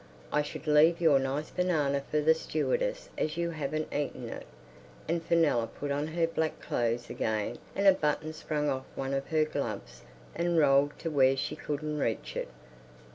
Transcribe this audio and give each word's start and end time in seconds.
I 0.31 0.41
should 0.41 0.65
leave 0.65 0.99
your 0.99 1.19
nice 1.19 1.51
banana 1.51 2.01
for 2.01 2.21
the 2.21 2.33
stewardess 2.33 3.09
as 3.19 3.37
you 3.37 3.51
haven't 3.51 3.93
eaten 3.93 4.29
it." 4.29 4.47
And 5.07 5.21
Fenella 5.23 5.67
put 5.67 5.91
on 5.91 6.07
her 6.07 6.25
black 6.25 6.59
clothes 6.59 7.11
again 7.11 7.59
and 7.75 7.85
a 7.85 7.91
button 7.93 8.33
sprang 8.33 8.67
off 8.67 8.85
one 8.95 9.13
of 9.13 9.27
her 9.27 9.45
gloves 9.45 10.01
and 10.33 10.57
rolled 10.57 10.97
to 11.01 11.11
where 11.11 11.37
she 11.37 11.55
couldn't 11.55 11.99
reach 11.99 12.35
it. 12.35 12.47